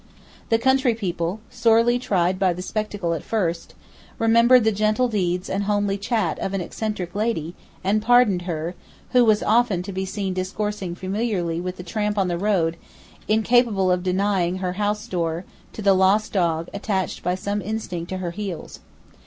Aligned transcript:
The 0.49 0.57
country 0.57 0.95
people, 0.95 1.41
sorely 1.51 1.99
tried 1.99 2.39
by 2.39 2.53
the 2.53 2.63
spectacle 2.63 3.13
at 3.13 3.21
first, 3.21 3.75
remembered 4.17 4.63
the 4.63 4.71
gentle 4.71 5.07
deeds 5.07 5.47
and 5.47 5.65
homely 5.65 5.95
chat 5.95 6.39
of 6.39 6.55
an 6.55 6.59
eccentric 6.61 7.13
lady, 7.13 7.53
and 7.83 8.01
pardoned 8.01 8.41
her, 8.49 8.73
who 9.11 9.23
was 9.23 9.43
often 9.43 9.83
to 9.83 9.91
be 9.91 10.05
seen 10.05 10.33
discoursing 10.33 10.95
familiarly 10.95 11.61
with 11.61 11.77
the 11.77 11.83
tramp 11.83 12.17
on 12.17 12.29
the 12.29 12.39
road, 12.39 12.77
incapable 13.27 13.91
of 13.91 14.01
denying 14.01 14.57
her 14.57 14.73
house 14.73 15.05
door 15.07 15.45
to 15.73 15.83
the 15.83 15.93
lost 15.93 16.33
dog 16.33 16.67
attached 16.73 17.21
by 17.21 17.35
some 17.35 17.61
instinct 17.61 18.09
to 18.09 18.17
her 18.17 18.31
heels. 18.31 18.79